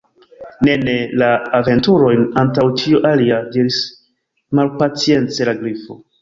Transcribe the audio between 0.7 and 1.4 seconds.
ne! la